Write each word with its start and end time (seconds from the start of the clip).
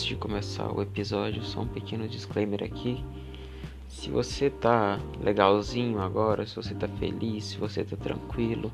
antes 0.00 0.06
de 0.08 0.16
começar 0.16 0.72
o 0.72 0.80
episódio, 0.80 1.42
só 1.44 1.60
um 1.60 1.66
pequeno 1.66 2.08
disclaimer 2.08 2.64
aqui. 2.64 3.04
Se 3.86 4.08
você 4.08 4.48
tá 4.48 4.98
legalzinho 5.22 6.00
agora, 6.00 6.46
se 6.46 6.56
você 6.56 6.74
tá 6.74 6.88
feliz, 6.88 7.44
se 7.44 7.58
você 7.58 7.84
tá 7.84 7.98
tranquilo, 7.98 8.72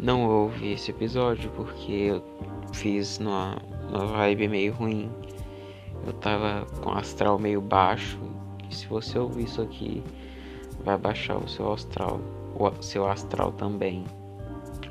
não 0.00 0.28
ouve 0.28 0.72
esse 0.72 0.90
episódio 0.90 1.48
porque 1.50 1.92
eu 1.92 2.24
fiz 2.72 3.20
numa, 3.20 3.56
numa 3.88 4.04
vibe 4.06 4.48
meio 4.48 4.72
ruim. 4.72 5.08
Eu 6.04 6.12
tava 6.14 6.66
com 6.82 6.90
astral 6.90 7.38
meio 7.38 7.60
baixo. 7.60 8.18
E 8.68 8.74
se 8.74 8.88
você 8.88 9.20
ouvir 9.20 9.44
isso 9.44 9.62
aqui, 9.62 10.02
vai 10.84 10.98
baixar 10.98 11.36
o 11.36 11.48
seu 11.48 11.72
astral, 11.72 12.20
o 12.56 12.82
seu 12.82 13.08
astral 13.08 13.52
também, 13.52 14.02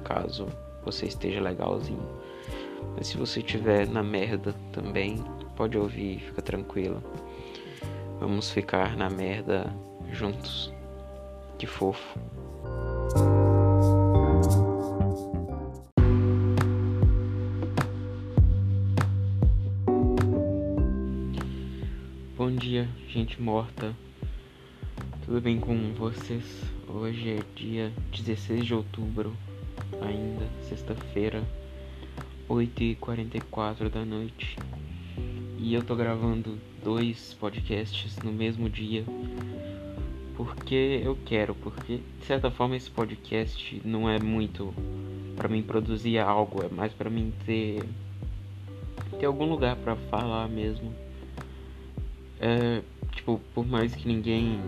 caso 0.05 0.47
você 0.85 1.07
esteja 1.07 1.41
legalzinho. 1.41 2.20
Mas 2.95 3.07
se 3.07 3.17
você 3.17 3.39
estiver 3.39 3.87
na 3.87 4.03
merda 4.03 4.53
também, 4.71 5.23
pode 5.55 5.77
ouvir, 5.77 6.19
fica 6.19 6.41
tranquilo. 6.41 7.03
Vamos 8.19 8.51
ficar 8.51 8.95
na 8.95 9.09
merda 9.09 9.73
juntos. 10.11 10.71
Que 11.57 11.65
fofo. 11.65 12.19
Bom 22.37 22.51
dia, 22.55 22.87
gente 23.07 23.41
morta. 23.41 23.95
Tudo 25.25 25.39
bem 25.39 25.59
com 25.59 25.93
vocês? 25.93 26.43
Hoje 26.87 27.37
é 27.37 27.39
dia 27.55 27.91
16 28.11 28.65
de 28.65 28.73
outubro, 28.73 29.33
ainda 30.01 30.45
sexta-feira. 30.67 31.43
8h44 32.51 33.89
da 33.89 34.03
noite 34.03 34.57
e 35.57 35.73
eu 35.73 35.81
tô 35.81 35.95
gravando 35.95 36.57
dois 36.83 37.33
podcasts 37.39 38.17
no 38.17 38.31
mesmo 38.33 38.69
dia 38.69 39.05
porque 40.35 41.01
eu 41.03 41.17
quero, 41.25 41.55
porque 41.55 42.01
de 42.19 42.25
certa 42.25 42.51
forma 42.51 42.75
esse 42.75 42.89
podcast 42.89 43.81
não 43.85 44.09
é 44.09 44.19
muito 44.19 44.73
para 45.35 45.47
mim 45.47 45.61
produzir 45.63 46.17
algo, 46.17 46.63
é 46.63 46.67
mais 46.67 46.91
para 46.91 47.09
mim 47.09 47.31
ter 47.45 47.83
ter 49.17 49.25
algum 49.25 49.45
lugar 49.45 49.75
para 49.77 49.95
falar 49.95 50.49
mesmo. 50.49 50.93
É, 52.39 52.81
tipo, 53.11 53.39
por 53.53 53.65
mais 53.65 53.95
que 53.95 54.07
ninguém 54.07 54.59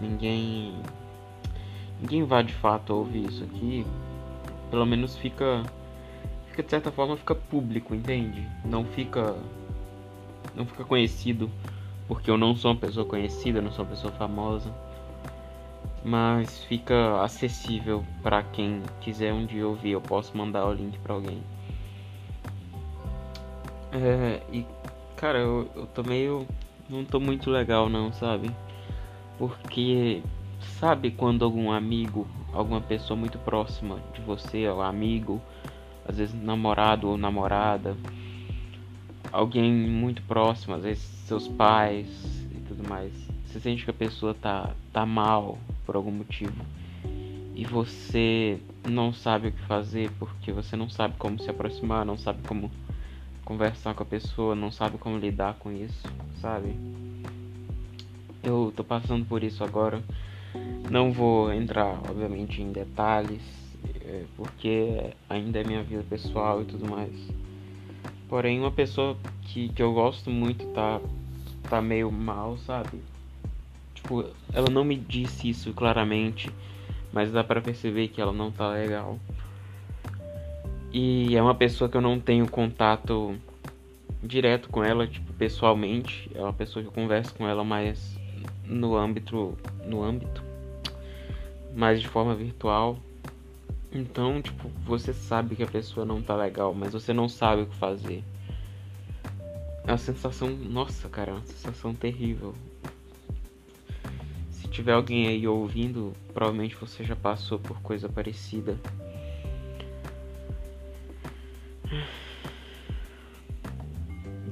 ninguém 0.00 0.74
ninguém 2.00 2.22
vá 2.22 2.42
de 2.42 2.54
fato 2.54 2.94
ouvir 2.94 3.26
isso 3.26 3.42
aqui, 3.42 3.84
pelo 4.70 4.86
menos 4.86 5.16
fica 5.16 5.64
fica 6.58 6.62
de 6.62 6.70
certa 6.70 6.90
forma 6.90 7.16
fica 7.16 7.34
público, 7.34 7.94
entende? 7.94 8.46
Não 8.64 8.84
fica 8.84 9.36
não 10.54 10.66
fica 10.66 10.84
conhecido 10.84 11.50
porque 12.08 12.30
eu 12.30 12.36
não 12.36 12.56
sou 12.56 12.72
uma 12.72 12.80
pessoa 12.80 13.06
conhecida, 13.06 13.62
não 13.62 13.70
sou 13.70 13.84
uma 13.84 13.90
pessoa 13.92 14.12
famosa, 14.14 14.74
mas 16.04 16.64
fica 16.64 17.22
acessível 17.22 18.04
para 18.22 18.42
quem 18.42 18.82
quiser 19.00 19.32
um 19.32 19.44
dia 19.44 19.66
ouvir. 19.66 19.90
Eu 19.90 20.00
posso 20.00 20.36
mandar 20.36 20.66
o 20.66 20.72
link 20.72 20.98
para 20.98 21.14
alguém. 21.14 21.42
É, 23.92 24.40
e 24.52 24.66
cara, 25.16 25.38
eu, 25.38 25.68
eu 25.76 25.86
tô 25.86 26.02
meio. 26.02 26.46
Não 26.88 27.04
tô 27.04 27.20
muito 27.20 27.50
legal, 27.50 27.88
não, 27.90 28.10
sabe? 28.12 28.50
Porque, 29.36 30.22
sabe 30.80 31.10
quando 31.10 31.44
algum 31.44 31.70
amigo, 31.70 32.26
alguma 32.52 32.80
pessoa 32.80 33.16
muito 33.16 33.38
próxima 33.38 33.98
de 34.14 34.22
você, 34.22 34.64
amigo, 34.66 35.40
às 36.08 36.16
vezes 36.16 36.34
namorado 36.34 37.08
ou 37.08 37.18
namorada, 37.18 37.96
alguém 39.30 39.70
muito 39.70 40.22
próximo, 40.22 40.74
às 40.74 40.82
vezes 40.82 41.02
seus 41.26 41.46
pais 41.46 42.08
e 42.50 42.60
tudo 42.66 42.88
mais. 42.88 43.12
Você 43.46 43.60
sente 43.60 43.84
que 43.84 43.90
a 43.90 43.94
pessoa 43.94 44.34
tá, 44.34 44.74
tá 44.92 45.04
mal 45.04 45.58
por 45.84 45.94
algum 45.94 46.10
motivo 46.10 46.64
e 47.54 47.64
você 47.64 48.60
não 48.86 49.12
sabe 49.12 49.48
o 49.48 49.52
que 49.52 49.62
fazer 49.62 50.10
porque 50.18 50.52
você 50.52 50.76
não 50.76 50.88
sabe 50.88 51.14
como 51.18 51.38
se 51.42 51.50
aproximar, 51.50 52.06
não 52.06 52.16
sabe 52.16 52.40
como 52.46 52.70
conversar 53.44 53.94
com 53.94 54.02
a 54.02 54.06
pessoa, 54.06 54.54
não 54.54 54.70
sabe 54.70 54.96
como 54.96 55.18
lidar 55.18 55.54
com 55.54 55.72
isso, 55.72 56.06
sabe? 56.40 56.76
Eu 58.42 58.72
tô 58.76 58.84
passando 58.84 59.24
por 59.24 59.42
isso 59.42 59.64
agora. 59.64 60.02
Não 60.88 61.12
vou 61.12 61.52
entrar, 61.52 62.00
obviamente, 62.08 62.62
em 62.62 62.70
detalhes, 62.70 63.42
porque 64.36 65.12
ainda 65.28 65.60
é 65.60 65.64
minha 65.64 65.82
vida 65.82 66.04
pessoal 66.08 66.62
e 66.62 66.64
tudo 66.64 66.88
mais. 66.88 67.12
Porém, 68.28 68.58
uma 68.58 68.70
pessoa 68.70 69.16
que, 69.42 69.68
que 69.70 69.82
eu 69.82 69.92
gosto 69.92 70.30
muito 70.30 70.66
tá, 70.74 71.00
tá 71.68 71.80
meio 71.80 72.10
mal, 72.12 72.58
sabe? 72.58 73.00
Tipo, 73.94 74.24
ela 74.52 74.68
não 74.70 74.84
me 74.84 74.96
disse 74.96 75.48
isso 75.48 75.72
claramente, 75.72 76.50
mas 77.12 77.32
dá 77.32 77.42
para 77.42 77.60
perceber 77.60 78.08
que 78.08 78.20
ela 78.20 78.32
não 78.32 78.50
tá 78.50 78.68
legal. 78.70 79.18
E 80.92 81.36
é 81.36 81.42
uma 81.42 81.54
pessoa 81.54 81.88
que 81.88 81.96
eu 81.96 82.00
não 82.00 82.18
tenho 82.18 82.48
contato 82.48 83.34
direto 84.22 84.68
com 84.68 84.82
ela, 84.82 85.06
tipo, 85.06 85.32
pessoalmente. 85.34 86.30
É 86.34 86.42
uma 86.42 86.52
pessoa 86.52 86.82
que 86.82 86.88
eu 86.88 86.92
converso 86.92 87.34
com 87.34 87.46
ela 87.46 87.64
mais 87.64 88.18
no 88.64 88.96
âmbito, 88.96 89.56
no 89.84 90.02
âmbito, 90.02 90.42
mais 91.74 92.00
de 92.00 92.08
forma 92.08 92.34
virtual. 92.34 92.98
Então, 93.92 94.42
tipo, 94.42 94.68
você 94.84 95.12
sabe 95.14 95.56
que 95.56 95.62
a 95.62 95.66
pessoa 95.66 96.04
não 96.04 96.20
tá 96.20 96.36
legal, 96.36 96.74
mas 96.74 96.92
você 96.92 97.12
não 97.12 97.28
sabe 97.28 97.62
o 97.62 97.66
que 97.66 97.76
fazer. 97.76 98.22
É 99.86 99.90
uma 99.90 99.98
sensação, 99.98 100.50
nossa, 100.50 101.08
cara, 101.08 101.30
é 101.30 101.34
uma 101.34 101.44
sensação 101.44 101.94
terrível. 101.94 102.54
Se 104.50 104.68
tiver 104.68 104.92
alguém 104.92 105.26
aí 105.28 105.48
ouvindo, 105.48 106.12
provavelmente 106.34 106.74
você 106.74 107.02
já 107.02 107.16
passou 107.16 107.58
por 107.58 107.80
coisa 107.80 108.08
parecida. 108.08 108.78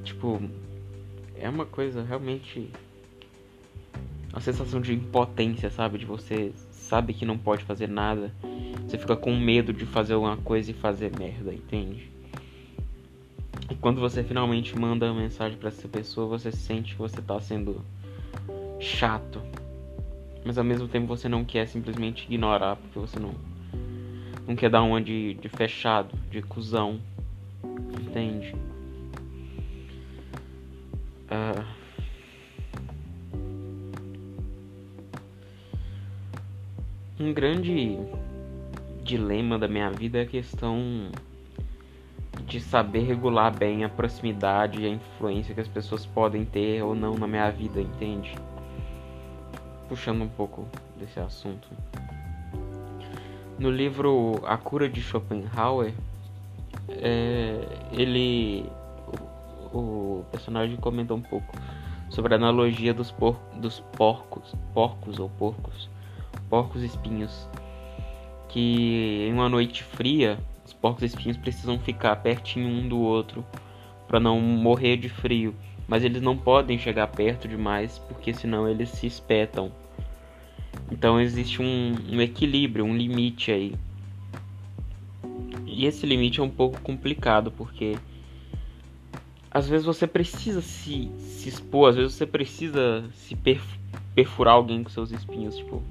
Tipo, 0.03 0.41
é 1.35 1.47
uma 1.47 1.67
coisa 1.67 2.01
realmente 2.01 2.71
uma 4.31 4.41
sensação 4.41 4.81
de 4.81 4.93
impotência, 4.93 5.69
sabe? 5.69 5.99
De 5.99 6.05
você 6.05 6.51
sabe 6.71 7.13
que 7.13 7.25
não 7.25 7.37
pode 7.37 7.63
fazer 7.63 7.87
nada 7.87 8.33
você 8.87 8.97
fica 8.97 9.17
com 9.17 9.35
medo 9.35 9.73
de 9.73 9.85
fazer 9.85 10.13
alguma 10.13 10.37
coisa 10.37 10.71
e 10.71 10.73
fazer 10.73 11.11
merda, 11.19 11.53
entende? 11.53 12.09
E 13.69 13.75
quando 13.75 13.99
você 13.99 14.23
finalmente 14.23 14.79
manda 14.79 15.11
uma 15.11 15.21
mensagem 15.21 15.57
para 15.57 15.67
essa 15.67 15.89
pessoa, 15.89 16.25
você 16.25 16.53
sente 16.53 16.93
que 16.93 16.99
você 16.99 17.21
tá 17.21 17.37
sendo 17.41 17.83
chato. 18.79 19.41
Mas 20.45 20.57
ao 20.57 20.63
mesmo 20.63 20.87
tempo 20.87 21.05
você 21.05 21.27
não 21.27 21.43
quer 21.43 21.67
simplesmente 21.67 22.23
ignorar, 22.23 22.77
porque 22.77 22.97
você 22.97 23.19
não 23.19 23.35
não 24.47 24.55
quer 24.55 24.69
dar 24.69 24.81
uma 24.81 25.01
de, 25.01 25.33
de 25.33 25.49
fechado, 25.49 26.17
de 26.31 26.41
cuzão. 26.41 27.01
Entende? 27.99 28.55
Uh... 31.29 31.77
Um 37.19 37.33
grande 37.33 37.97
dilema 39.07 39.57
da 39.57 39.69
minha 39.69 39.89
vida 39.89 40.17
é 40.17 40.23
a 40.23 40.25
questão 40.25 41.09
de 42.45 42.59
saber 42.59 43.05
regular 43.05 43.57
bem 43.57 43.85
a 43.85 43.89
proximidade 43.89 44.81
e 44.81 44.85
a 44.85 44.89
influência 44.89 45.55
que 45.55 45.61
as 45.61 45.67
pessoas 45.67 46.05
podem 46.05 46.43
ter 46.43 46.83
ou 46.83 46.93
não 46.93 47.15
na 47.15 47.25
minha 47.25 47.49
vida, 47.49 47.79
entende? 47.79 48.35
Puxando 49.87 50.23
um 50.23 50.27
pouco 50.27 50.67
desse 50.99 51.21
assunto. 51.21 51.69
No 53.57 53.71
livro 53.71 54.41
A 54.45 54.57
Cura 54.57 54.89
de 54.89 55.01
Schopenhauer, 55.01 55.93
é, 56.89 57.65
ele. 57.93 58.69
O, 59.71 59.77
o, 59.77 60.25
personagem 60.29 60.75
comenta 60.75 61.13
um 61.13 61.21
pouco 61.21 61.57
sobre 62.09 62.33
a 62.33 62.37
analogia 62.37 62.93
dos, 62.93 63.09
por, 63.09 63.39
dos 63.55 63.79
porcos, 63.95 64.53
porcos 64.73 65.17
ou 65.17 65.29
porcos, 65.29 65.89
porcos 66.49 66.83
espinhos 66.83 67.47
que 68.49 69.27
em 69.27 69.33
uma 69.33 69.49
noite 69.49 69.83
fria 69.83 70.39
os 70.65 70.73
porcos 70.73 71.03
espinhos 71.03 71.37
precisam 71.37 71.79
ficar 71.79 72.15
pertinho 72.17 72.67
um 72.67 72.87
do 72.87 72.99
outro 72.99 73.45
para 74.07 74.19
não 74.19 74.39
morrer 74.39 74.97
de 74.97 75.09
frio, 75.09 75.55
mas 75.87 76.03
eles 76.03 76.21
não 76.21 76.37
podem 76.37 76.77
chegar 76.77 77.07
perto 77.07 77.47
demais 77.47 77.99
porque 77.99 78.33
senão 78.33 78.67
eles 78.67 78.89
se 78.89 79.07
espetam. 79.07 79.71
Então 80.91 81.19
existe 81.19 81.61
um, 81.61 81.95
um 82.11 82.21
equilíbrio, 82.21 82.85
um 82.85 82.95
limite 82.95 83.51
aí. 83.51 83.75
E 85.65 85.85
esse 85.85 86.05
limite 86.05 86.39
é 86.39 86.43
um 86.43 86.49
pouco 86.49 86.81
complicado 86.81 87.51
porque 87.51 87.97
às 89.51 89.67
vezes 89.67 89.85
você 89.85 90.05
precisa 90.05 90.61
se, 90.61 91.09
se 91.17 91.49
expor, 91.49 91.89
às 91.89 91.95
vezes 91.95 92.13
você 92.13 92.25
precisa 92.25 93.05
se 93.13 93.37
perfurar 94.13 94.55
alguém 94.55 94.83
com 94.83 94.89
seus 94.89 95.11
espinhos, 95.11 95.57
tipo 95.57 95.83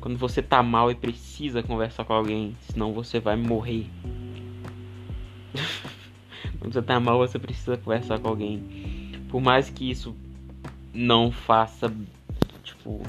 quando 0.00 0.16
você 0.16 0.42
tá 0.42 0.62
mal 0.62 0.90
e 0.90 0.94
precisa 0.94 1.62
conversar 1.62 2.04
com 2.04 2.12
alguém, 2.12 2.56
senão 2.60 2.92
você 2.92 3.18
vai 3.20 3.36
morrer. 3.36 3.86
quando 6.58 6.72
você 6.72 6.82
tá 6.82 6.98
mal, 7.00 7.18
você 7.18 7.38
precisa 7.38 7.76
conversar 7.76 8.18
com 8.18 8.28
alguém. 8.28 9.12
Por 9.28 9.40
mais 9.40 9.68
que 9.70 9.90
isso 9.90 10.14
não 10.92 11.30
faça, 11.30 11.92
tipo, 12.62 13.02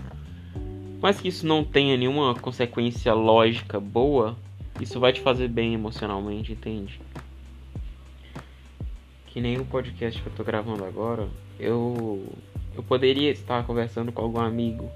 por 1.00 1.02
mais 1.02 1.20
que 1.20 1.28
isso 1.28 1.46
não 1.46 1.64
tenha 1.64 1.96
nenhuma 1.96 2.36
consequência 2.36 3.14
lógica 3.14 3.80
boa, 3.80 4.38
isso 4.80 5.00
vai 5.00 5.14
te 5.14 5.22
fazer 5.22 5.48
bem 5.48 5.74
emocionalmente, 5.74 6.52
entende? 6.52 7.00
Que 9.28 9.40
nem 9.40 9.60
o 9.60 9.66
podcast 9.66 10.22
que 10.22 10.28
eu 10.28 10.34
tô 10.34 10.44
gravando 10.44 10.84
agora, 10.84 11.28
eu 11.60 12.28
eu 12.76 12.84
poderia 12.84 13.32
estar 13.32 13.66
conversando 13.66 14.12
com 14.12 14.22
algum 14.22 14.40
amigo 14.40 14.90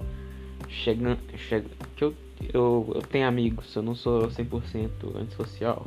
chegando, 0.74 1.18
chega, 1.36 1.68
que 1.96 2.04
eu, 2.04 2.14
eu, 2.52 2.92
eu 2.96 3.02
tenho 3.02 3.26
amigos, 3.26 3.74
eu 3.74 3.82
não 3.82 3.94
sou 3.94 4.28
100% 4.28 4.90
antissocial, 5.16 5.86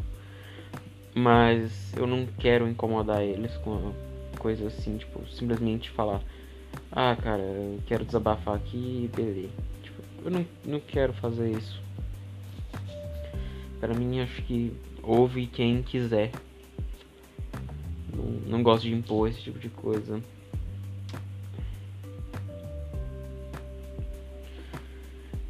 mas 1.14 1.94
eu 1.96 2.08
não 2.08 2.26
quero 2.40 2.68
incomodar 2.68 3.22
eles 3.22 3.56
com 3.58 3.94
coisa 4.40 4.68
assim, 4.68 4.98
tipo, 4.98 5.28
simplesmente 5.28 5.90
falar, 5.90 6.22
ah, 6.92 7.16
cara, 7.16 7.42
eu 7.42 7.80
quero 7.86 8.06
desabafar 8.06 8.56
aqui 8.56 8.78
e 9.06 9.12
beleza. 9.14 9.54
Tipo, 9.84 10.02
eu 10.24 10.32
não, 10.32 10.46
não 10.66 10.80
quero 10.80 11.14
fazer 11.14 11.52
isso. 11.52 11.82
Para 13.80 13.94
mim, 13.94 14.20
acho 14.22 14.42
que 14.44 14.74
ouve 15.04 15.48
quem 15.48 15.84
quiser. 15.84 16.32
Não, 18.14 18.24
não 18.58 18.64
gosto 18.64 18.84
de 18.84 18.94
impor 18.94 19.30
esse 19.30 19.42
tipo 19.42 19.60
de 19.60 19.70
coisa. 19.70 20.22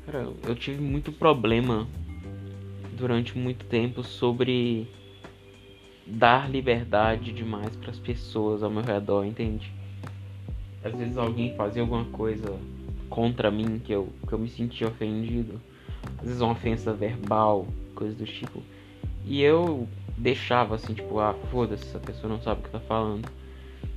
Cara, 0.07 0.25
eu 0.47 0.55
tive 0.55 0.81
muito 0.81 1.11
problema 1.11 1.85
durante 2.93 3.37
muito 3.37 3.65
tempo 3.65 4.05
sobre 4.05 4.87
dar 6.05 6.49
liberdade 6.49 7.33
demais 7.33 7.75
para 7.75 7.91
as 7.91 7.99
pessoas 7.99 8.63
ao 8.63 8.71
meu 8.71 8.83
redor, 8.83 9.25
entende? 9.25 9.69
Às 10.81 10.95
vezes 10.95 11.17
alguém 11.17 11.53
fazia 11.57 11.81
alguma 11.81 12.05
coisa 12.05 12.57
contra 13.09 13.51
mim 13.51 13.79
que 13.79 13.91
eu, 13.91 14.07
que 14.25 14.31
eu 14.31 14.39
me 14.39 14.47
sentia 14.47 14.87
ofendido, 14.87 15.59
às 16.19 16.23
vezes 16.23 16.39
uma 16.39 16.53
ofensa 16.53 16.93
verbal, 16.93 17.67
coisa 17.93 18.15
do 18.15 18.23
tipo, 18.23 18.63
e 19.25 19.41
eu 19.41 19.89
deixava 20.17 20.75
assim, 20.75 20.93
tipo, 20.93 21.19
ah, 21.19 21.35
foda-se, 21.51 21.83
essa 21.83 21.99
pessoa 21.99 22.31
não 22.31 22.41
sabe 22.41 22.61
o 22.61 22.63
que 22.63 22.69
tá 22.69 22.79
falando. 22.79 23.27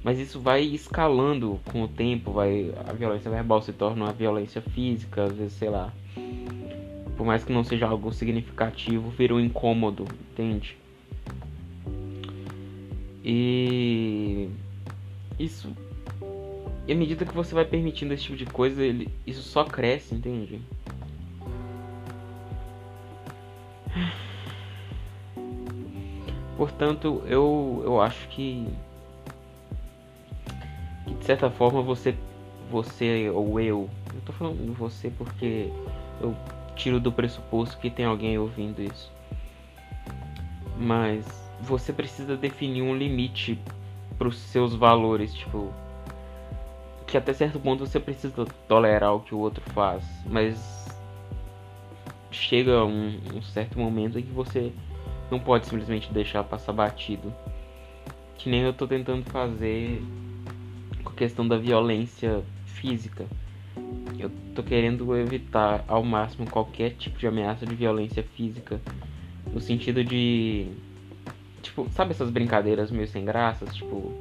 Mas 0.03 0.19
isso 0.19 0.41
vai 0.41 0.63
escalando 0.63 1.61
com 1.71 1.83
o 1.83 1.89
tempo, 1.89 2.33
vai 2.33 2.73
a 2.89 2.93
violência 2.93 3.31
verbal 3.31 3.61
se 3.61 3.73
torna 3.73 4.05
uma 4.05 4.13
violência 4.13 4.63
física, 4.63 5.25
às 5.25 5.33
vezes, 5.33 5.53
sei 5.55 5.69
lá. 5.69 5.93
Por 7.17 7.27
mais 7.27 7.45
que 7.45 7.53
não 7.53 7.63
seja 7.63 7.87
algo 7.87 8.13
significativo, 8.13 9.11
vira 9.11 9.35
um 9.35 9.41
incômodo, 9.41 10.07
entende? 10.33 10.79
E 13.23 14.49
isso 15.39 15.71
e 16.91 16.93
à 16.93 16.97
medida 16.97 17.25
que 17.25 17.33
você 17.33 17.55
vai 17.55 17.65
permitindo 17.65 18.13
esse 18.13 18.25
tipo 18.25 18.37
de 18.37 18.47
coisa, 18.47 18.83
ele, 18.83 19.09
isso 19.25 19.43
só 19.43 19.63
cresce, 19.63 20.13
entende? 20.13 20.61
Portanto, 26.57 27.23
eu, 27.27 27.81
eu 27.85 28.01
acho 28.01 28.27
que, 28.29 28.67
que 31.07 31.15
de 31.15 31.25
certa 31.25 31.51
forma 31.51 31.83
você 31.83 32.15
você 32.71 33.29
ou 33.31 33.59
eu, 33.59 33.91
eu 34.15 34.21
tô 34.25 34.33
falando 34.33 34.73
você 34.75 35.11
porque 35.11 35.69
eu 36.21 36.37
tiro 36.77 37.01
do 37.01 37.11
pressuposto 37.11 37.79
que 37.79 37.91
tem 37.91 38.05
alguém 38.05 38.39
ouvindo 38.39 38.81
isso. 38.81 39.13
Mas 40.77 41.27
você 41.61 41.93
precisa 41.93 42.37
definir 42.37 42.83
um 42.83 42.97
limite 42.97 43.59
para 44.17 44.29
os 44.29 44.39
seus 44.39 44.75
valores, 44.75 45.35
tipo, 45.35 45.73
que 47.07 47.17
até 47.17 47.33
certo 47.33 47.59
ponto 47.59 47.87
você 47.87 47.99
precisa 47.99 48.47
tolerar 48.69 49.15
o 49.15 49.21
que 49.21 49.35
o 49.35 49.39
outro 49.39 49.63
faz, 49.71 50.05
mas 50.27 50.97
chega 52.31 52.85
um, 52.85 53.19
um 53.35 53.43
certo 53.43 53.79
momento 53.79 54.19
em 54.19 54.23
que 54.23 54.33
você 54.33 54.73
não 55.31 55.39
pode 55.39 55.67
simplesmente 55.67 56.13
deixar 56.13 56.45
passar 56.45 56.73
batido. 56.73 57.33
Que 58.37 58.49
nem 58.49 58.61
eu 58.63 58.73
tô 58.73 58.87
tentando 58.87 59.25
fazer 59.31 60.03
com 61.03 61.11
a 61.11 61.15
questão 61.15 61.47
da 61.47 61.57
violência 61.57 62.43
física. 62.67 63.27
Eu 64.19 64.31
tô 64.55 64.63
querendo 64.63 65.17
evitar 65.17 65.85
ao 65.89 66.03
máximo 66.03 66.49
qualquer 66.49 66.91
tipo 66.91 67.19
de 67.19 67.27
ameaça 67.27 67.65
de 67.65 67.75
violência 67.75 68.23
física. 68.23 68.81
No 69.53 69.61
sentido 69.61 70.05
de 70.05 70.69
Tipo, 71.63 71.89
sabe 71.93 72.13
essas 72.13 72.31
brincadeiras 72.31 72.91
meio 72.91 73.07
sem 73.07 73.25
graças? 73.25 73.75
Tipo, 73.75 74.13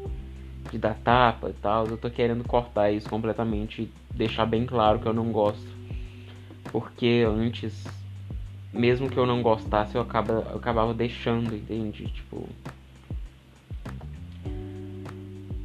de 0.72 0.78
dar 0.78 0.96
tapa 0.96 1.50
e 1.50 1.54
tal. 1.54 1.88
Eu 1.88 1.98
tô 1.98 2.10
querendo 2.10 2.44
cortar 2.44 2.92
isso 2.92 3.10
completamente 3.10 3.84
e 3.84 3.92
deixar 4.14 4.46
bem 4.46 4.66
claro 4.66 5.00
que 5.00 5.08
eu 5.08 5.14
não 5.14 5.31
gosto. 5.31 5.68
Porque 6.72 7.26
antes, 7.28 7.86
mesmo 8.74 9.10
que 9.10 9.18
eu 9.18 9.26
não 9.26 9.42
gostasse, 9.42 9.96
eu, 9.96 10.02
acaba, 10.02 10.46
eu 10.52 10.58
acabava 10.58 10.94
deixando, 10.94 11.56
entende? 11.56 12.08
Tipo. 12.08 12.48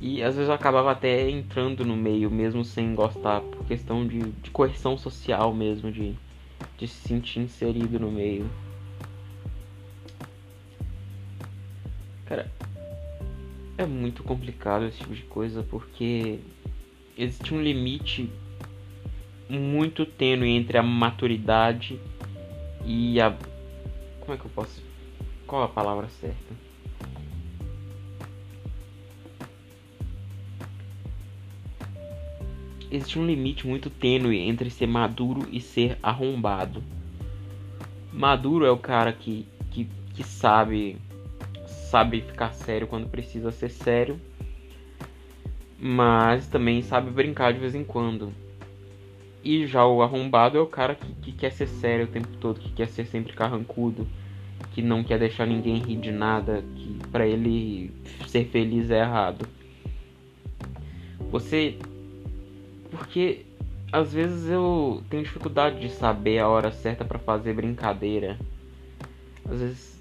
E 0.07 0.23
às 0.23 0.35
vezes 0.35 0.51
eu 0.51 0.55
acabava 0.55 0.93
até 0.93 1.31
entrando 1.31 1.83
no 1.83 1.97
meio, 1.97 2.31
mesmo 2.31 2.63
sem 2.63 2.95
gostar, 2.95 3.41
por 3.41 3.65
questão 3.65 4.07
de, 4.07 4.33
de 4.33 4.51
coerção 4.51 4.99
social 4.99 5.55
mesmo, 5.55 5.91
de, 5.91 6.15
de 6.77 6.87
se 6.87 7.09
sentir 7.09 7.41
inserido 7.41 7.99
no 7.99 8.13
meio. 8.13 8.47
Cara, 12.27 12.53
é 13.79 13.87
muito 13.87 14.23
complicado 14.23 14.85
esse 14.85 14.99
tipo 14.99 15.15
de 15.15 15.23
coisa 15.23 15.63
porque 15.63 16.39
existe 17.17 17.55
um 17.55 17.63
limite 17.63 18.29
muito 19.49 20.05
tênue 20.05 20.51
entre 20.51 20.77
a 20.77 20.83
maturidade 20.83 21.99
e 22.85 23.19
a. 23.23 23.35
Como 24.21 24.35
é 24.35 24.37
que 24.37 24.45
eu 24.45 24.51
posso. 24.55 24.83
Qual 25.47 25.63
a 25.63 25.69
palavra 25.69 26.11
certa? 26.11 26.64
Existe 32.95 33.19
um 33.19 33.27
limite 33.27 33.67
muito 33.67 33.91
tênue 33.91 34.39
entre 34.39 34.71
ser 34.71 34.87
maduro 34.87 35.49
e 35.51 35.61
ser 35.61 35.99
arrombado. 36.01 36.81
Maduro 38.13 38.65
é 38.65 38.71
o 38.71 38.77
cara 38.77 39.13
que, 39.13 39.49
que, 39.73 39.89
que 40.15 40.23
sabe 40.23 40.97
sabe 41.67 42.21
ficar 42.21 42.53
sério 42.53 42.87
quando 42.87 43.09
precisa 43.09 43.51
ser 43.51 43.71
sério, 43.71 44.21
mas 45.77 46.47
também 46.47 46.83
sabe 46.83 47.11
brincar 47.11 47.53
de 47.53 47.59
vez 47.59 47.75
em 47.75 47.83
quando. 47.83 48.33
E 49.43 49.67
já 49.67 49.85
o 49.85 50.01
arrombado 50.01 50.57
é 50.57 50.61
o 50.61 50.67
cara 50.67 50.95
que, 50.95 51.13
que 51.15 51.33
quer 51.33 51.51
ser 51.51 51.67
sério 51.67 52.05
o 52.05 52.09
tempo 52.09 52.29
todo, 52.41 52.61
que 52.61 52.71
quer 52.71 52.87
ser 52.87 53.07
sempre 53.07 53.33
carrancudo, 53.33 54.07
que 54.73 54.81
não 54.81 55.03
quer 55.03 55.19
deixar 55.19 55.49
ninguém 55.49 55.79
rir 55.79 55.97
de 55.97 56.13
nada, 56.13 56.63
que 56.77 57.01
para 57.11 57.27
ele 57.27 57.91
ser 58.29 58.45
feliz 58.45 58.89
é 58.89 59.01
errado. 59.01 59.49
Você. 61.33 61.77
Porque 62.97 63.45
às 63.91 64.13
vezes 64.13 64.49
eu 64.49 65.03
tenho 65.11 65.25
dificuldade 65.25 65.81
de 65.81 65.91
saber 65.91 66.39
a 66.39 66.49
hora 66.49 66.71
certa 66.71 67.05
para 67.05 67.19
fazer 67.19 67.53
brincadeira. 67.53 68.39
Às 69.49 69.59
vezes 69.59 69.95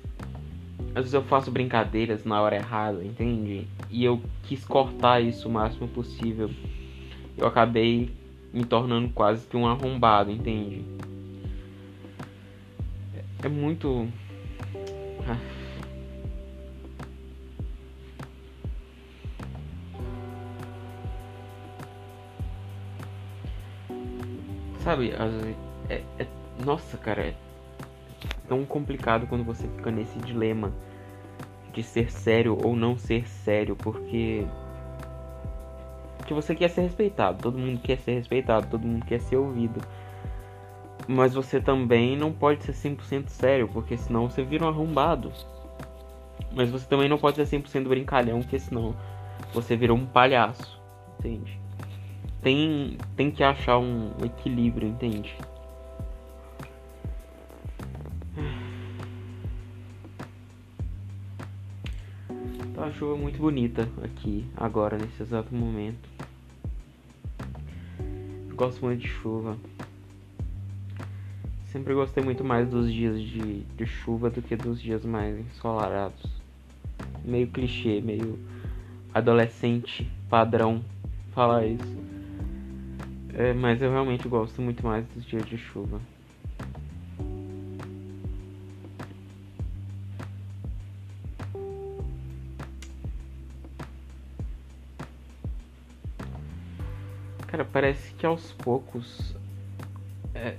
às 0.89 1.01
vezes 1.01 1.13
eu 1.13 1.23
faço 1.23 1.50
brincadeiras 1.50 2.23
na 2.23 2.39
hora 2.39 2.55
errada, 2.55 3.03
entende? 3.03 3.67
E 3.89 4.05
eu 4.05 4.21
quis 4.43 4.63
cortar 4.63 5.21
isso 5.21 5.50
o 5.50 5.51
máximo 5.51 5.88
possível. 5.88 6.51
Eu 7.35 7.47
acabei 7.47 8.12
me 8.53 8.63
tornando 8.63 9.09
quase 9.09 9.47
que 9.47 9.57
um 9.57 9.65
arrombado, 9.65 10.29
entende? 10.29 10.85
É 13.41 13.50
muito. 13.50 14.07
Sabe, 24.83 25.13
é, 25.89 26.01
é, 26.19 26.27
nossa, 26.65 26.97
cara, 26.97 27.21
é 27.21 27.33
tão 28.49 28.65
complicado 28.65 29.25
quando 29.27 29.41
você 29.41 29.65
fica 29.65 29.89
nesse 29.89 30.19
dilema 30.19 30.73
de 31.71 31.81
ser 31.81 32.11
sério 32.11 32.57
ou 32.61 32.75
não 32.75 32.97
ser 32.97 33.25
sério, 33.25 33.77
porque 33.77 34.45
que 36.27 36.33
você 36.33 36.53
quer 36.53 36.69
ser 36.69 36.81
respeitado, 36.81 37.41
todo 37.41 37.57
mundo 37.57 37.79
quer 37.79 37.97
ser 37.97 38.15
respeitado, 38.15 38.67
todo 38.67 38.85
mundo 38.85 39.05
quer 39.05 39.21
ser 39.21 39.37
ouvido. 39.37 39.79
Mas 41.07 41.33
você 41.33 41.61
também 41.61 42.17
não 42.17 42.33
pode 42.33 42.65
ser 42.65 42.73
100% 42.73 43.29
sério, 43.29 43.69
porque 43.69 43.97
senão 43.97 44.29
você 44.29 44.43
vira 44.43 44.65
um 44.65 44.69
arrombado. 44.69 45.31
Mas 46.51 46.69
você 46.69 46.85
também 46.85 47.07
não 47.07 47.17
pode 47.17 47.37
ser 47.37 47.57
100% 47.57 47.87
brincalhão, 47.87 48.41
porque 48.41 48.59
senão 48.59 48.93
você 49.53 49.77
vira 49.77 49.93
um 49.93 50.05
palhaço, 50.05 50.81
entende? 51.19 51.62
Tem, 52.43 52.97
tem 53.15 53.31
que 53.31 53.41
achar 53.41 53.79
um 53.79 54.12
equilíbrio, 54.21 54.89
entende? 54.89 55.33
Tá 62.75 62.91
chuva 62.91 63.15
muito 63.15 63.38
bonita 63.38 63.88
aqui, 64.03 64.45
agora, 64.57 64.97
nesse 64.97 65.23
exato 65.23 65.55
momento. 65.55 66.09
Gosto 68.53 68.83
muito 68.83 69.00
de 69.00 69.07
chuva. 69.07 69.57
Sempre 71.67 71.93
gostei 71.93 72.21
muito 72.21 72.43
mais 72.43 72.69
dos 72.69 72.91
dias 72.91 73.21
de, 73.21 73.62
de 73.62 73.85
chuva 73.85 74.29
do 74.29 74.41
que 74.41 74.57
dos 74.57 74.81
dias 74.81 75.05
mais 75.05 75.39
ensolarados. 75.39 76.29
Meio 77.23 77.47
clichê, 77.47 78.01
meio 78.01 78.38
adolescente 79.13 80.12
padrão 80.29 80.83
falar 81.31 81.65
isso. 81.65 82.23
É, 83.35 83.51
mas 83.51 83.81
eu 83.81 83.89
realmente 83.89 84.27
gosto 84.27 84.61
muito 84.61 84.85
mais 84.85 85.05
dos 85.07 85.25
dias 85.25 85.43
de 85.45 85.57
chuva. 85.57 85.99
Cara, 97.47 97.65
parece 97.65 98.13
que 98.13 98.25
aos 98.25 98.51
poucos. 98.51 99.35
É... 100.35 100.55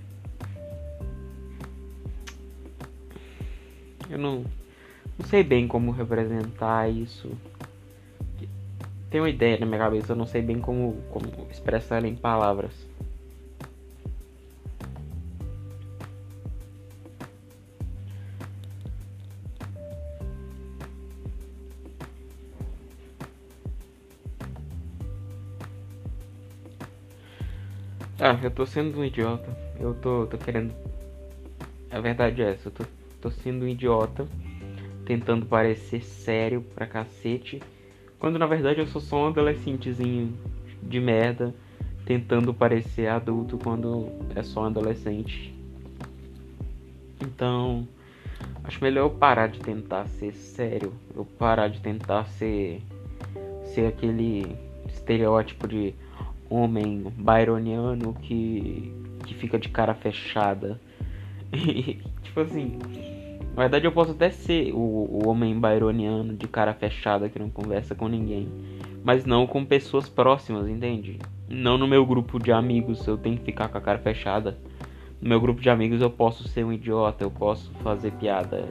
Eu 4.10 4.18
não, 4.18 4.44
não 5.18 5.26
sei 5.26 5.44
bem 5.44 5.68
como 5.68 5.92
representar 5.92 6.88
isso. 6.88 7.30
Tem 9.14 9.21
uma 9.21 9.30
ideia 9.30 9.56
na 9.61 9.64
minha 9.64 9.78
cabeça, 9.78 10.11
eu 10.11 10.16
não 10.16 10.26
sei 10.26 10.42
bem 10.42 10.59
como, 10.59 11.00
como 11.12 11.26
expressar 11.49 12.04
em 12.04 12.16
palavras. 12.16 12.73
Ah, 28.18 28.37
eu 28.42 28.50
tô 28.50 28.66
sendo 28.66 28.99
um 28.99 29.04
idiota. 29.04 29.56
Eu 29.78 29.94
tô, 29.94 30.26
tô 30.26 30.37
querendo. 30.38 30.75
A 31.88 32.00
verdade 32.00 32.42
é 32.42 32.50
essa, 32.50 32.66
eu 32.66 32.73
tô, 32.73 32.85
tô 33.21 33.30
sendo 33.30 33.64
um 33.64 33.68
idiota. 33.68 34.26
Tentando 35.06 35.47
parecer 35.47 36.02
sério 36.02 36.62
pra 36.75 36.85
cacete. 36.85 37.62
Quando 38.24 38.38
na 38.38 38.46
verdade 38.46 38.80
eu 38.80 38.86
sou 38.86 39.02
só 39.02 39.24
um 39.24 39.26
adolescentezinho 39.26 40.32
de 40.82 40.98
merda. 40.98 41.54
Tentando 42.06 42.54
parecer 42.54 43.06
adulto 43.06 43.58
quando 43.58 44.08
é 44.34 44.42
só 44.42 44.62
um 44.62 44.64
adolescente. 44.64 45.54
Então. 47.20 47.86
Acho 48.62 48.82
melhor 48.82 49.02
eu 49.02 49.10
parar 49.10 49.48
de 49.48 49.60
tentar 49.60 50.06
ser 50.06 50.32
sério. 50.32 50.94
Eu 51.14 51.26
parar 51.26 51.68
de 51.68 51.82
tentar 51.82 52.24
ser. 52.24 52.80
Ser 53.74 53.88
aquele 53.88 54.56
estereótipo 54.88 55.68
de 55.68 55.94
homem 56.48 57.12
byroniano 57.18 58.14
que, 58.14 58.90
que 59.26 59.34
fica 59.34 59.58
de 59.58 59.68
cara 59.68 59.92
fechada. 59.92 60.80
tipo 62.22 62.40
assim, 62.40 62.78
na 63.54 63.62
verdade 63.62 63.87
eu 63.87 63.92
posso 63.92 64.11
até 64.11 64.30
ser 64.30 64.73
o, 64.73 64.78
o 64.78 65.28
homem 65.28 65.58
byroniano 65.58 66.34
de 66.34 66.49
cara 66.49 66.75
fechada 66.75 67.28
que 67.28 67.38
não 67.38 67.49
conversa 67.49 67.94
com 67.94 68.08
ninguém, 68.08 68.49
mas 69.04 69.25
não 69.25 69.46
com 69.46 69.64
pessoas 69.64 70.08
próximas, 70.08 70.68
entende? 70.68 71.18
Não 71.49 71.78
no 71.78 71.87
meu 71.87 72.04
grupo 72.04 72.38
de 72.38 72.50
amigos 72.50 73.06
eu 73.06 73.16
tenho 73.16 73.37
que 73.37 73.44
ficar 73.44 73.68
com 73.68 73.78
a 73.78 73.80
cara 73.80 73.99
fechada. 73.99 74.58
No 75.20 75.28
meu 75.28 75.40
grupo 75.40 75.61
de 75.61 75.70
amigos 75.70 76.00
eu 76.00 76.11
posso 76.11 76.49
ser 76.49 76.64
um 76.64 76.73
idiota, 76.73 77.23
eu 77.23 77.30
posso 77.30 77.70
fazer 77.82 78.11
piada 78.12 78.68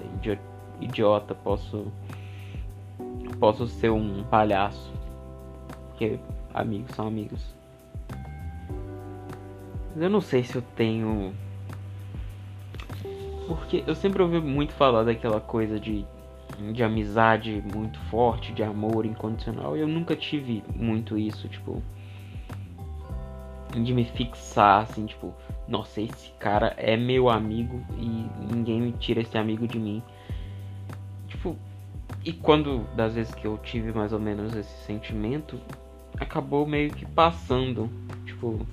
idiota, 0.82 1.34
posso 1.34 1.88
posso 3.40 3.68
ser 3.68 3.90
um 3.90 4.24
palhaço. 4.24 4.92
Porque 5.90 6.20
amigos 6.54 6.94
são 6.96 7.08
amigos. 7.08 7.54
Eu 9.96 10.10
não 10.10 10.22
sei 10.22 10.44
se 10.44 10.56
eu 10.56 10.62
tenho. 10.76 11.34
Porque 13.48 13.84
eu 13.86 13.96
sempre 13.96 14.22
ouvi 14.22 14.40
muito 14.40 14.74
falar 14.74 15.04
daquela 15.04 15.42
coisa 15.42 15.80
de, 15.80 16.06
de 16.72 16.84
amizade 16.84 17.64
muito 17.74 18.00
forte, 18.10 18.54
de 18.54 18.64
amor 18.64 19.06
incondicional. 19.06 19.76
E 19.76 19.82
eu 19.82 19.88
nunca 19.88 20.16
tive 20.16 20.64
muito 20.76 21.18
isso, 21.18 21.48
tipo. 21.48 21.82
De 23.72 23.94
me 23.94 24.06
fixar, 24.06 24.84
assim, 24.84 25.08
tipo, 25.08 25.34
nossa, 25.68 26.00
esse 26.00 26.30
cara 26.40 26.76
é 26.78 26.96
meu 26.96 27.28
amigo 27.28 27.82
e 27.98 28.30
ninguém 28.54 28.80
me 28.80 28.92
tira 28.92 29.22
esse 29.22 29.36
amigo 29.38 29.68
de 29.68 29.80
mim. 29.80 30.04
Tipo, 31.28 31.58
e 32.24 32.32
quando, 32.32 32.86
das 32.96 33.16
vezes 33.16 33.34
que 33.34 33.46
eu 33.46 33.58
tive 33.58 33.92
mais 33.92 34.14
ou 34.14 34.20
menos 34.20 34.56
esse 34.56 34.86
sentimento, 34.86 35.60
acabou 36.20 36.66
meio 36.66 36.92
que 36.92 37.06
passando. 37.06 37.90
Tipo, 38.26 38.66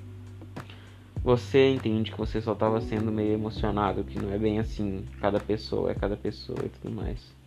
você 1.23 1.73
entende 1.75 2.11
que 2.11 2.19
você 2.19 2.41
só 2.41 2.53
estava 2.53 2.81
sendo 2.81 3.13
meio 3.13 3.33
emocionado, 3.33 4.05
que 4.05 4.19
não 4.19 4.33
é 4.33 4.39
bem 4.39 4.59
assim, 4.59 5.05
cada 5.21 5.39
pessoa 5.39 5.91
é 5.91 5.95
cada 5.95 6.17
pessoa 6.17 6.59
e 6.65 6.69
tudo 6.69 6.95
mais. 6.95 7.41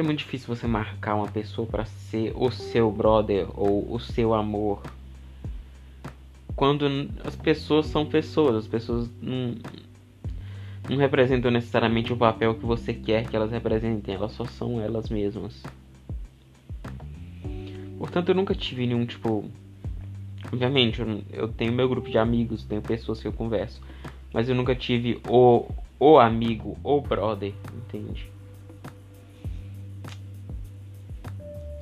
é 0.00 0.02
muito 0.02 0.20
difícil 0.20 0.54
você 0.54 0.66
marcar 0.66 1.16
uma 1.16 1.26
pessoa 1.26 1.66
para 1.66 1.84
ser 1.84 2.32
o 2.36 2.50
seu 2.50 2.90
brother 2.90 3.48
ou 3.54 3.92
o 3.92 3.98
seu 3.98 4.32
amor. 4.32 4.80
Quando 6.54 6.86
as 7.24 7.34
pessoas 7.34 7.86
são 7.86 8.06
pessoas, 8.06 8.56
as 8.56 8.68
pessoas 8.68 9.10
não, 9.20 9.56
não 10.88 10.96
representam 10.96 11.50
necessariamente 11.50 12.12
o 12.12 12.16
papel 12.16 12.54
que 12.54 12.64
você 12.64 12.94
quer 12.94 13.28
que 13.28 13.34
elas 13.34 13.50
representem, 13.50 14.14
elas 14.14 14.32
só 14.32 14.44
são 14.44 14.80
elas 14.80 15.08
mesmas. 15.08 15.62
Portanto, 17.98 18.28
eu 18.28 18.34
nunca 18.36 18.54
tive 18.54 18.86
nenhum 18.86 19.04
tipo 19.04 19.50
Obviamente, 20.52 21.02
eu, 21.30 21.48
tenho 21.48 21.72
meu 21.72 21.88
grupo 21.88 22.10
de 22.10 22.16
amigos, 22.16 22.64
tenho 22.64 22.80
pessoas 22.80 23.20
que 23.20 23.28
eu 23.28 23.32
converso. 23.32 23.80
Mas 24.32 24.48
eu 24.48 24.54
nunca 24.54 24.74
tive 24.74 25.20
o, 25.24 25.66
o 26.00 26.18
amigo, 26.18 26.76
o 26.82 27.00
brother, 27.00 27.52
entende? 27.72 28.30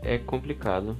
É 0.02 0.18
complicado. 0.18 0.96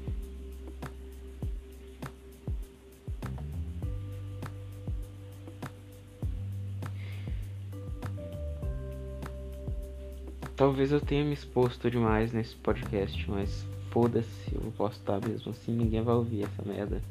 Talvez 10.57 10.91
eu 10.91 11.01
tenha 11.01 11.25
me 11.25 11.35
exposto 11.35 11.91
demais 11.91 12.33
nesse 12.33 12.55
podcast, 12.57 13.31
mas 13.31 13.67
foda-se, 13.91 14.55
eu 14.55 14.61
vou 14.61 14.73
postar 14.73 15.21
mesmo 15.21 15.51
assim, 15.51 15.73
ninguém 15.73 16.03
vai 16.03 16.15
ouvir 16.15 16.45
essa 16.45 16.63
merda. 16.63 17.03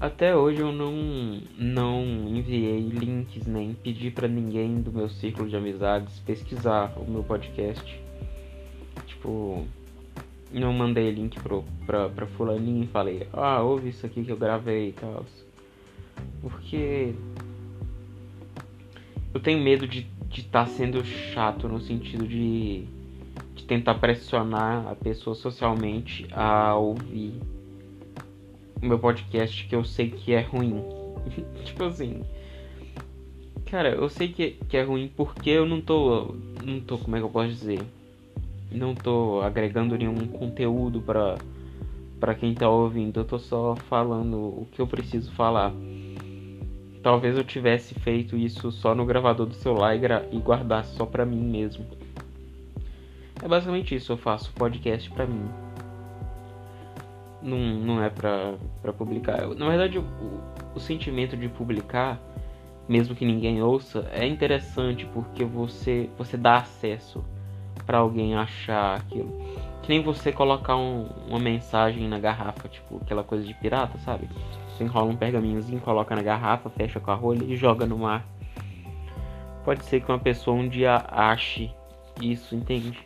Até 0.00 0.34
hoje 0.34 0.60
eu 0.60 0.72
não, 0.72 1.42
não 1.58 2.02
enviei 2.26 2.80
links 2.88 3.46
nem 3.46 3.74
pedi 3.74 4.10
para 4.10 4.26
ninguém 4.26 4.80
do 4.80 4.90
meu 4.90 5.10
círculo 5.10 5.46
de 5.46 5.54
amizades 5.54 6.18
pesquisar 6.20 6.94
o 6.96 7.04
meu 7.04 7.22
podcast. 7.22 8.02
Tipo, 9.06 9.66
não 10.50 10.72
mandei 10.72 11.10
link 11.10 11.38
pro, 11.40 11.62
pra, 11.84 12.08
pra 12.08 12.26
fulaninho 12.26 12.84
e 12.84 12.86
falei, 12.86 13.28
ah, 13.30 13.60
ouve 13.60 13.90
isso 13.90 14.06
aqui 14.06 14.24
que 14.24 14.32
eu 14.32 14.38
gravei 14.38 14.88
e 14.88 14.92
tal. 14.92 15.26
Porque 16.40 17.14
eu 19.34 19.40
tenho 19.40 19.62
medo 19.62 19.86
de 19.86 20.06
estar 20.30 20.64
tá 20.64 20.66
sendo 20.66 21.04
chato 21.04 21.68
no 21.68 21.78
sentido 21.78 22.26
de, 22.26 22.86
de 23.54 23.64
tentar 23.64 23.96
pressionar 23.96 24.88
a 24.88 24.94
pessoa 24.94 25.36
socialmente 25.36 26.26
a 26.32 26.74
ouvir 26.74 27.34
o 28.82 28.86
meu 28.86 28.98
podcast 28.98 29.66
que 29.66 29.74
eu 29.74 29.84
sei 29.84 30.10
que 30.10 30.32
é 30.32 30.40
ruim. 30.40 30.82
tipo 31.64 31.84
assim. 31.84 32.22
Cara, 33.66 33.90
eu 33.90 34.08
sei 34.08 34.28
que, 34.28 34.52
que 34.68 34.76
é 34.76 34.82
ruim 34.82 35.10
porque 35.16 35.50
eu 35.50 35.66
não 35.66 35.80
tô. 35.80 36.34
Não 36.64 36.80
tô, 36.80 36.98
como 36.98 37.16
é 37.16 37.18
que 37.18 37.24
eu 37.24 37.30
posso 37.30 37.48
dizer? 37.48 37.80
Não 38.70 38.94
tô 38.94 39.40
agregando 39.42 39.96
nenhum 39.96 40.26
conteúdo 40.26 41.00
pra, 41.00 41.38
pra 42.18 42.34
quem 42.34 42.54
tá 42.54 42.68
ouvindo. 42.68 43.20
Eu 43.20 43.24
tô 43.24 43.38
só 43.38 43.76
falando 43.88 44.36
o 44.36 44.68
que 44.72 44.80
eu 44.80 44.86
preciso 44.86 45.30
falar. 45.32 45.72
Talvez 47.02 47.36
eu 47.36 47.44
tivesse 47.44 47.94
feito 47.94 48.36
isso 48.36 48.70
só 48.70 48.94
no 48.94 49.06
gravador 49.06 49.46
do 49.46 49.54
celular 49.54 49.96
e, 49.96 50.00
e 50.32 50.38
guardasse 50.38 50.94
só 50.96 51.06
pra 51.06 51.24
mim 51.24 51.42
mesmo. 51.42 51.84
É 53.42 53.48
basicamente 53.48 53.94
isso, 53.94 54.12
eu 54.12 54.18
faço 54.18 54.52
podcast 54.52 55.10
pra 55.10 55.26
mim 55.26 55.69
não, 57.42 57.58
não 57.58 58.02
é 58.02 58.10
pra, 58.10 58.54
pra 58.82 58.92
publicar. 58.92 59.46
Na 59.48 59.68
verdade, 59.68 59.98
o, 59.98 60.04
o 60.74 60.80
sentimento 60.80 61.36
de 61.36 61.48
publicar, 61.48 62.18
mesmo 62.88 63.14
que 63.14 63.24
ninguém 63.24 63.62
ouça, 63.62 64.08
é 64.12 64.26
interessante 64.26 65.06
porque 65.06 65.44
você, 65.44 66.08
você 66.16 66.36
dá 66.36 66.56
acesso 66.56 67.24
para 67.86 67.98
alguém 67.98 68.34
achar 68.34 68.96
aquilo. 68.96 69.30
Que 69.82 69.88
nem 69.88 70.02
você 70.02 70.30
colocar 70.30 70.76
um, 70.76 71.08
uma 71.26 71.38
mensagem 71.38 72.06
na 72.08 72.18
garrafa, 72.18 72.68
tipo 72.68 72.98
aquela 73.02 73.24
coisa 73.24 73.44
de 73.44 73.54
pirata, 73.54 73.98
sabe? 73.98 74.28
Você 74.68 74.84
enrola 74.84 75.10
um 75.10 75.16
pergaminhozinho, 75.16 75.80
coloca 75.80 76.14
na 76.14 76.22
garrafa, 76.22 76.70
fecha 76.70 77.00
com 77.00 77.10
a 77.10 77.14
rolha 77.14 77.44
e 77.44 77.56
joga 77.56 77.86
no 77.86 77.98
mar. 77.98 78.24
pode 79.64 79.84
ser 79.84 80.00
que 80.00 80.10
uma 80.10 80.18
pessoa 80.18 80.56
um 80.56 80.68
dia 80.68 81.04
ache 81.10 81.74
isso, 82.20 82.54
entende? 82.54 82.98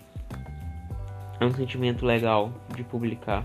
É 1.40 1.44
um 1.44 1.52
sentimento 1.52 2.04
legal 2.04 2.52
de 2.74 2.82
publicar. 2.84 3.44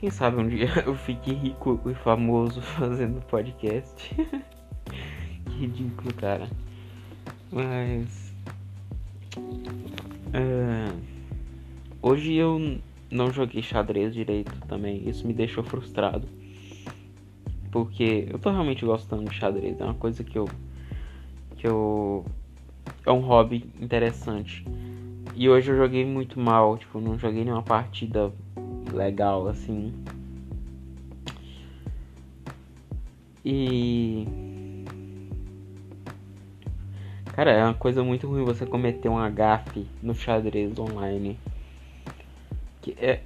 Quem 0.00 0.08
sabe 0.08 0.40
um 0.40 0.48
dia 0.48 0.66
eu 0.86 0.94
fique 0.94 1.30
rico 1.30 1.78
e 1.84 1.92
famoso 1.92 2.62
fazendo 2.72 3.20
podcast. 3.26 4.14
que 5.44 5.50
ridículo, 5.50 6.14
cara. 6.14 6.48
Mas. 7.52 8.32
É, 10.32 10.90
hoje 12.00 12.32
eu 12.32 12.78
não 13.10 13.30
joguei 13.30 13.60
xadrez 13.60 14.14
direito 14.14 14.58
também. 14.66 15.06
Isso 15.06 15.26
me 15.26 15.34
deixou 15.34 15.62
frustrado. 15.62 16.26
Porque 17.70 18.26
eu 18.30 18.38
tô 18.38 18.50
realmente 18.50 18.86
gostando 18.86 19.28
de 19.28 19.36
xadrez. 19.36 19.78
É 19.78 19.84
uma 19.84 19.92
coisa 19.92 20.24
que 20.24 20.38
eu. 20.38 20.48
Que 21.58 21.66
eu. 21.66 22.24
É 23.04 23.12
um 23.12 23.20
hobby 23.20 23.70
interessante. 23.78 24.64
E 25.36 25.46
hoje 25.46 25.70
eu 25.70 25.76
joguei 25.76 26.06
muito 26.06 26.40
mal. 26.40 26.78
Tipo, 26.78 27.02
não 27.02 27.18
joguei 27.18 27.44
nenhuma 27.44 27.62
partida 27.62 28.32
legal 28.92 29.48
assim. 29.48 29.92
E. 33.44 34.26
Cara, 37.32 37.52
é 37.52 37.64
uma 37.64 37.74
coisa 37.74 38.02
muito 38.02 38.26
ruim 38.28 38.44
você 38.44 38.66
cometer 38.66 39.08
um 39.08 39.18
agafe 39.18 39.86
no 40.02 40.14
xadrez 40.14 40.78
online. 40.78 41.38
Que 42.80 42.94
é. 42.98 43.22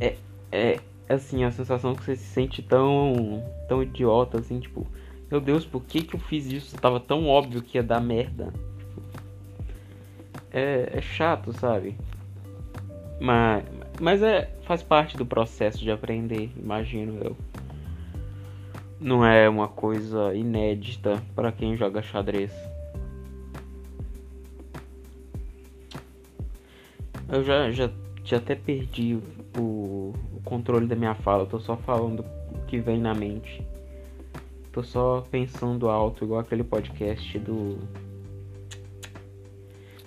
É. 0.00 0.16
É 0.50 0.80
assim, 1.08 1.44
a 1.44 1.50
sensação 1.50 1.94
que 1.94 2.04
você 2.04 2.16
se 2.16 2.24
sente 2.24 2.62
tão. 2.62 3.42
tão 3.68 3.82
idiota 3.82 4.38
assim, 4.38 4.60
tipo. 4.60 4.86
Meu 5.30 5.42
Deus, 5.42 5.66
por 5.66 5.82
que 5.82 6.02
que 6.02 6.16
eu 6.16 6.20
fiz 6.20 6.46
isso? 6.46 6.76
Tava 6.76 6.98
tão 6.98 7.28
óbvio 7.28 7.60
que 7.60 7.76
ia 7.76 7.82
dar 7.82 8.00
merda. 8.00 8.50
É, 10.50 10.90
é 10.94 11.00
chato, 11.02 11.52
sabe? 11.52 11.94
Mas, 13.20 13.64
mas 14.00 14.22
é, 14.22 14.50
faz 14.62 14.82
parte 14.82 15.16
do 15.16 15.26
processo 15.26 15.78
de 15.78 15.90
aprender, 15.90 16.50
imagino 16.56 17.18
eu. 17.22 17.36
Não 19.00 19.24
é 19.24 19.48
uma 19.48 19.68
coisa 19.68 20.34
inédita 20.34 21.22
para 21.34 21.52
quem 21.52 21.76
joga 21.76 22.02
xadrez. 22.02 22.52
Eu 27.28 27.44
já, 27.44 27.70
já, 27.70 27.90
já 28.24 28.38
até 28.38 28.54
perdi 28.54 29.18
o, 29.56 29.60
o 29.60 30.40
controle 30.44 30.86
da 30.86 30.96
minha 30.96 31.14
fala. 31.14 31.42
Eu 31.42 31.46
tô 31.46 31.60
só 31.60 31.76
falando 31.76 32.24
o 32.52 32.66
que 32.66 32.78
vem 32.78 33.00
na 33.00 33.14
mente. 33.14 33.62
Tô 34.72 34.82
só 34.82 35.24
pensando 35.30 35.88
alto, 35.88 36.24
igual 36.24 36.40
aquele 36.40 36.64
podcast 36.64 37.38
do. 37.38 37.78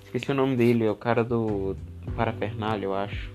Esqueci 0.04 0.32
o 0.32 0.36
nome 0.36 0.58
dele, 0.58 0.84
é 0.84 0.92
o 0.92 0.96
cara 0.96 1.24
do, 1.24 1.76
Parafernália, 2.16 2.86
eu 2.86 2.94
acho. 2.94 3.32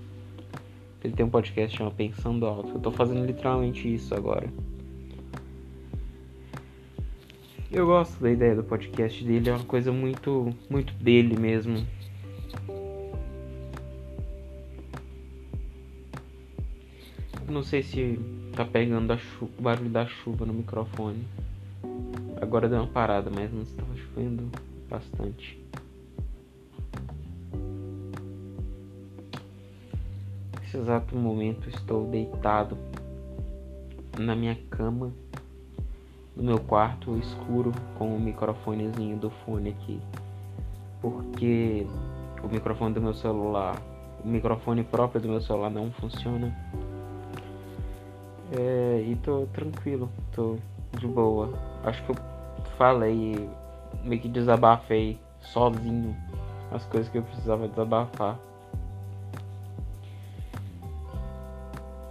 Ele 1.07 1.15
tem 1.15 1.25
um 1.25 1.29
podcast 1.29 1.77
chamado 1.77 1.95
Pensando 1.95 2.45
Alto. 2.45 2.73
Eu 2.73 2.81
tô 2.81 2.91
fazendo 2.91 3.25
literalmente 3.25 3.93
isso 3.93 4.13
agora. 4.13 4.51
Eu 7.71 7.85
gosto 7.85 8.21
da 8.21 8.29
ideia 8.29 8.53
do 8.53 8.63
podcast 8.63 9.23
dele, 9.23 9.49
é 9.49 9.53
uma 9.53 9.63
coisa 9.63 9.89
muito, 9.89 10.53
muito 10.69 10.93
dele 10.95 11.39
mesmo. 11.39 11.87
Não 17.47 17.63
sei 17.63 17.83
se 17.83 18.19
tá 18.53 18.65
pegando 18.65 19.17
o 19.41 19.61
barulho 19.61 19.89
da 19.89 20.05
chuva 20.07 20.45
no 20.45 20.53
microfone. 20.53 21.25
Agora 22.41 22.67
deu 22.67 22.79
uma 22.79 22.87
parada, 22.87 23.31
mas 23.33 23.49
não 23.53 23.61
estava 23.61 23.95
chovendo 23.95 24.51
bastante. 24.89 25.57
Nesse 30.77 30.91
exato 30.91 31.15
momento 31.15 31.67
estou 31.69 32.05
deitado 32.05 32.77
na 34.15 34.35
minha 34.35 34.55
cama, 34.69 35.11
no 36.35 36.43
meu 36.43 36.59
quarto 36.59 37.17
escuro, 37.17 37.71
com 37.97 38.15
o 38.15 38.19
microfonezinho 38.19 39.17
do 39.17 39.31
fone 39.31 39.71
aqui. 39.71 39.99
Porque 41.01 41.87
o 42.43 42.47
microfone 42.47 42.93
do 42.93 43.01
meu 43.01 43.15
celular, 43.15 43.81
o 44.23 44.27
microfone 44.27 44.83
próprio 44.83 45.19
do 45.19 45.29
meu 45.29 45.41
celular 45.41 45.71
não 45.71 45.91
funciona. 45.93 46.55
É, 48.55 49.03
e 49.03 49.15
tô 49.15 49.47
tranquilo, 49.47 50.07
tô 50.31 50.57
de 50.95 51.07
boa. 51.07 51.57
Acho 51.85 52.03
que 52.03 52.11
eu 52.11 52.15
falei, 52.77 53.49
meio 54.03 54.21
que 54.21 54.29
desabafei 54.29 55.19
sozinho 55.39 56.15
as 56.71 56.85
coisas 56.85 57.09
que 57.09 57.17
eu 57.17 57.23
precisava 57.23 57.67
desabafar. 57.67 58.37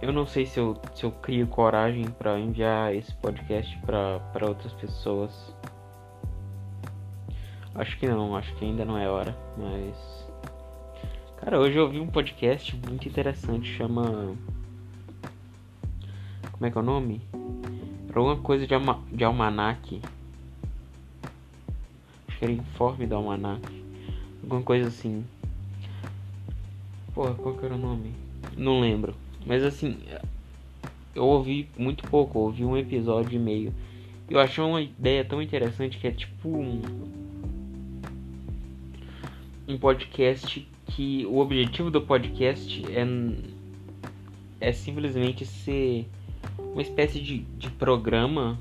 Eu 0.07 0.13
não 0.13 0.25
sei 0.25 0.45
se 0.45 0.57
eu, 0.57 0.79
se 0.95 1.03
eu 1.03 1.11
crio 1.11 1.45
coragem 1.47 2.05
para 2.05 2.39
enviar 2.39 2.95
esse 2.95 3.13
podcast 3.15 3.77
para 3.79 4.47
outras 4.47 4.71
pessoas. 4.71 5.53
Acho 7.75 7.99
que 7.99 8.07
não, 8.07 8.33
acho 8.33 8.55
que 8.55 8.63
ainda 8.63 8.85
não 8.85 8.97
é 8.97 9.09
hora, 9.09 9.37
mas. 9.57 10.29
Cara, 11.41 11.59
hoje 11.59 11.75
eu 11.75 11.83
ouvi 11.83 11.99
um 11.99 12.07
podcast 12.07 12.73
muito 12.87 13.05
interessante, 13.05 13.67
chama. 13.75 14.33
Como 16.53 16.65
é 16.65 16.71
que 16.71 16.77
é 16.77 16.81
o 16.81 16.85
nome? 16.85 17.21
Era 18.09 18.17
alguma 18.17 18.37
coisa 18.37 18.65
de, 18.65 18.73
alma... 18.73 19.03
de 19.11 19.25
almanac. 19.25 20.01
Acho 22.29 22.39
que 22.39 22.45
era 22.45 22.53
informe 22.53 23.05
do 23.05 23.15
almanac. 23.15 23.83
Alguma 24.41 24.61
coisa 24.61 24.87
assim. 24.87 25.25
Porra, 27.13 27.33
qual 27.33 27.55
que 27.55 27.65
era 27.65 27.75
o 27.75 27.77
nome? 27.77 28.13
Não 28.55 28.79
lembro. 28.79 29.26
Mas 29.45 29.63
assim, 29.63 29.97
eu 31.15 31.25
ouvi 31.25 31.67
muito 31.77 32.03
pouco, 32.09 32.39
ouvi 32.39 32.63
um 32.63 32.77
episódio 32.77 33.35
e 33.35 33.39
meio. 33.39 33.73
Eu 34.29 34.39
achei 34.39 34.63
uma 34.63 34.81
ideia 34.81 35.23
tão 35.23 35.41
interessante 35.41 35.97
que 35.97 36.07
é 36.07 36.11
tipo 36.11 36.49
um, 36.49 36.81
um 39.67 39.77
podcast 39.77 40.67
que 40.85 41.25
o 41.25 41.37
objetivo 41.37 41.89
do 41.89 42.01
podcast 42.01 42.83
é, 42.91 44.67
é 44.69 44.71
simplesmente 44.71 45.45
ser 45.45 46.07
uma 46.59 46.81
espécie 46.81 47.19
de, 47.19 47.39
de 47.39 47.69
programa 47.71 48.59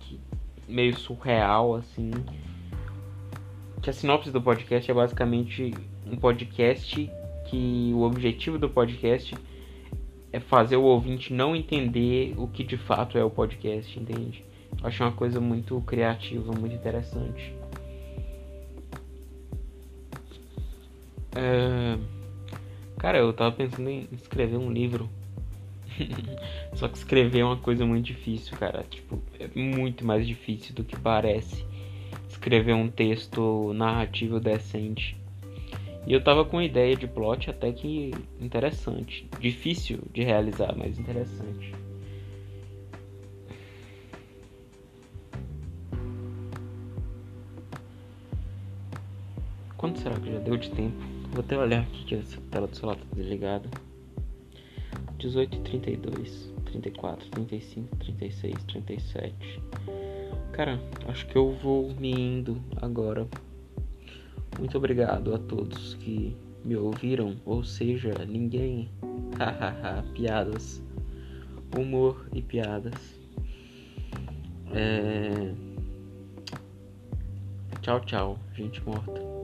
que, 0.00 0.20
meio 0.68 0.96
surreal 0.96 1.74
assim. 1.74 2.10
Que 3.82 3.90
a 3.90 3.92
sinopse 3.92 4.30
do 4.30 4.40
podcast 4.40 4.90
é 4.90 4.94
basicamente 4.94 5.74
um 6.10 6.16
podcast 6.16 7.10
que 7.48 7.92
o 7.94 8.02
objetivo 8.02 8.58
do 8.58 8.68
podcast 8.68 9.34
é 9.34 9.55
fazer 10.40 10.76
o 10.76 10.82
ouvinte 10.82 11.32
não 11.32 11.54
entender 11.54 12.34
o 12.36 12.46
que 12.46 12.64
de 12.64 12.76
fato 12.76 13.16
é 13.16 13.24
o 13.24 13.30
podcast, 13.30 13.98
entende? 13.98 14.44
Acho 14.82 15.04
uma 15.04 15.12
coisa 15.12 15.40
muito 15.40 15.80
criativa, 15.82 16.52
muito 16.52 16.74
interessante. 16.74 17.54
É... 21.34 21.98
Cara, 22.98 23.18
eu 23.18 23.32
tava 23.32 23.54
pensando 23.54 23.88
em 23.88 24.08
escrever 24.12 24.56
um 24.56 24.72
livro. 24.72 25.08
Só 26.74 26.88
que 26.88 26.96
escrever 26.96 27.40
é 27.40 27.44
uma 27.44 27.56
coisa 27.56 27.84
muito 27.84 28.06
difícil, 28.06 28.56
cara. 28.56 28.84
Tipo, 28.88 29.20
é 29.38 29.48
muito 29.54 30.04
mais 30.04 30.26
difícil 30.26 30.74
do 30.74 30.82
que 30.82 30.96
parece 30.98 31.64
escrever 32.28 32.74
um 32.74 32.88
texto 32.88 33.72
narrativo 33.74 34.40
decente. 34.40 35.16
E 36.06 36.12
eu 36.12 36.22
tava 36.22 36.44
com 36.44 36.58
uma 36.58 36.64
ideia 36.64 36.94
de 36.94 37.08
plot 37.08 37.50
até 37.50 37.72
que 37.72 38.12
interessante. 38.40 39.28
Difícil 39.40 39.98
de 40.12 40.22
realizar, 40.22 40.72
mas 40.76 40.98
interessante. 40.98 41.74
Quanto 49.76 49.98
será 49.98 50.14
que 50.14 50.30
já 50.30 50.38
deu 50.38 50.56
de 50.56 50.70
tempo? 50.70 50.96
Vou 51.32 51.40
até 51.40 51.58
olhar 51.58 51.82
aqui 51.82 52.04
que 52.04 52.14
essa 52.14 52.40
tela 52.52 52.68
do 52.68 52.76
celular 52.76 52.96
tá 52.96 53.04
desligada. 53.14 53.68
18 55.18 55.60
32, 55.60 56.52
34, 56.66 57.28
35, 57.30 57.96
36, 57.96 58.64
37. 58.64 59.62
Cara, 60.52 60.80
acho 61.08 61.26
que 61.26 61.36
eu 61.36 61.50
vou 61.52 61.92
me 61.94 62.12
indo 62.12 62.62
agora. 62.80 63.26
Muito 64.58 64.76
obrigado 64.78 65.34
a 65.34 65.38
todos 65.38 65.94
que 65.94 66.34
me 66.64 66.76
ouviram, 66.76 67.36
ou 67.44 67.62
seja, 67.62 68.12
ninguém. 68.26 68.88
Hahaha, 69.38 70.02
piadas. 70.14 70.82
Humor 71.76 72.26
e 72.32 72.40
piadas. 72.40 73.20
É... 74.72 75.52
Tchau, 77.82 78.00
tchau, 78.00 78.38
gente 78.54 78.82
morta. 78.84 79.35